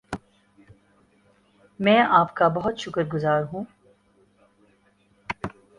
[1.79, 3.63] میں آپ کا بہت شکر گزار ہوں